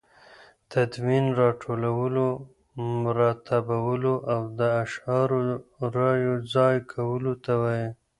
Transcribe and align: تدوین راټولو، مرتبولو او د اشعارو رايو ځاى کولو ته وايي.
تدوین 0.71 1.25
راټولو، 1.39 2.27
مرتبولو 3.01 4.13
او 4.33 4.41
د 4.59 4.59
اشعارو 4.83 5.39
رايو 5.95 6.33
ځاى 6.53 6.75
کولو 6.93 7.33
ته 7.43 7.51
وايي. 7.61 7.87